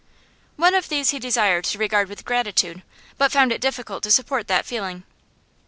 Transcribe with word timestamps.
One 0.55 0.73
of 0.73 0.89
these 0.89 1.11
he 1.11 1.19
desired 1.19 1.63
to 1.65 1.77
regard 1.77 2.09
with 2.09 2.25
gratitude, 2.25 2.81
but 3.19 3.31
found 3.31 3.51
it 3.51 3.61
difficult 3.61 4.01
to 4.01 4.09
support 4.09 4.47
that 4.47 4.65
feeling. 4.65 5.03